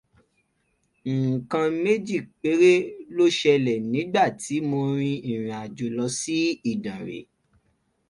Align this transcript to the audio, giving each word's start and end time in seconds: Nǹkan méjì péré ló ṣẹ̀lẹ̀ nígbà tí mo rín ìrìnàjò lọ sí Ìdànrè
Nǹkan 1.23 1.67
méjì 1.83 2.17
péré 2.39 2.73
ló 3.15 3.25
ṣẹ̀lẹ̀ 3.39 3.77
nígbà 3.91 4.23
tí 4.41 4.55
mo 4.69 4.79
rín 4.99 5.19
ìrìnàjò 5.31 5.85
lọ 5.97 6.05
sí 6.19 6.37
Ìdànrè 6.71 7.19